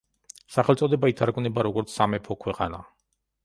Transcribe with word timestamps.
სახელწოდება 0.55 1.11
ითარგმნება 1.13 1.67
როგორც 1.69 1.95
„სამეფო 1.99 2.41
ქვეყანა“. 2.47 2.85